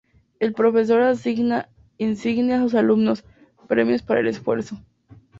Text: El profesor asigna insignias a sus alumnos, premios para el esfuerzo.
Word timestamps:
El 0.39 0.53
profesor 0.53 0.99
asigna 1.01 1.69
insignias 1.99 2.59
a 2.59 2.63
sus 2.63 2.73
alumnos, 2.73 3.23
premios 3.67 4.01
para 4.01 4.21
el 4.21 4.27
esfuerzo. 4.29 4.81